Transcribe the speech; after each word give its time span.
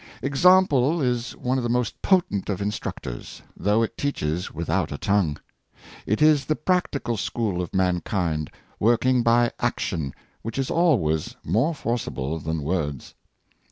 XAMPLE 0.23 0.99
is 1.03 1.33
one 1.33 1.59
of 1.59 1.63
the 1.63 1.69
most 1.69 2.01
potent 2.01 2.49
of 2.49 2.59
instruct 2.59 3.05
ors, 3.05 3.43
though 3.55 3.83
it 3.83 3.95
teaches 3.99 4.51
without 4.51 4.91
a 4.91 4.97
tongue. 4.97 5.37
It 6.07 6.23
is 6.23 6.45
the 6.45 6.55
practical 6.55 7.17
school 7.17 7.61
of 7.61 7.71
mankind, 7.75 8.49
working 8.79 9.21
by 9.21 9.51
action, 9.59 10.15
which 10.41 10.57
is 10.57 10.71
always 10.71 11.35
more 11.45 11.75
forcible 11.75 12.39
than 12.39 12.63
words. 12.63 13.13